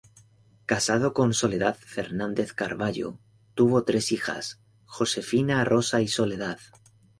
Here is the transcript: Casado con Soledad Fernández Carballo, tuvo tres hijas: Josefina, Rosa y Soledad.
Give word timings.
Casado 0.65 1.13
con 1.13 1.35
Soledad 1.35 1.77
Fernández 1.77 2.53
Carballo, 2.53 3.19
tuvo 3.53 3.83
tres 3.83 4.11
hijas: 4.11 4.59
Josefina, 4.85 5.63
Rosa 5.63 6.01
y 6.01 6.07
Soledad. 6.07 6.57